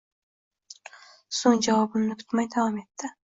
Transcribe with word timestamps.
So`ng 1.41 1.59
javobimni 1.67 2.17
kutmay, 2.23 2.49
davom 2.57 2.81
etdi 2.85 3.13